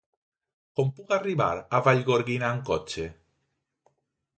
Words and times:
Com 0.79 0.89
puc 1.01 1.13
arribar 1.19 1.51
a 1.59 1.83
Vallgorguina 1.91 2.51
amb 2.51 2.69
cotxe? 2.73 3.11